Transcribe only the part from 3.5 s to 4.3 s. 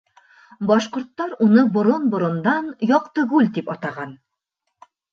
тип атаған.